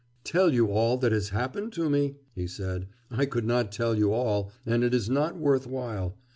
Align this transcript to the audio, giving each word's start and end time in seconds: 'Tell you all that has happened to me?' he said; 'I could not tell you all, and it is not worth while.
'Tell 0.23 0.51
you 0.51 0.71
all 0.71 0.97
that 0.97 1.11
has 1.11 1.29
happened 1.29 1.71
to 1.71 1.87
me?' 1.87 2.15
he 2.33 2.47
said; 2.47 2.87
'I 3.11 3.27
could 3.27 3.45
not 3.45 3.71
tell 3.71 3.93
you 3.93 4.11
all, 4.11 4.51
and 4.65 4.83
it 4.83 4.95
is 4.95 5.11
not 5.11 5.37
worth 5.37 5.67
while. 5.67 6.17